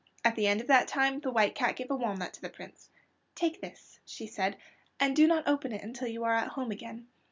[0.25, 2.89] At the end of that time the White Cat gave a walnut to the Prince.
[3.35, 4.57] "Take this," she said,
[4.99, 7.07] "and do not open it until you are at home again.